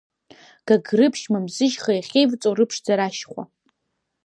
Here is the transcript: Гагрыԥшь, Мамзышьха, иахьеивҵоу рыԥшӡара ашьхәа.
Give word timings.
Гагрыԥшь, 0.67 1.25
Мамзышьха, 1.31 1.91
иахьеивҵоу 1.93 2.53
рыԥшӡара 2.57 3.05
ашьхәа. 3.07 3.43